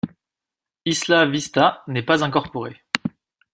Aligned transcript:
Isla 0.83 1.27
Vista 1.27 1.83
n’est 1.87 2.01
pas 2.01 2.23
incorporée. 2.23 2.81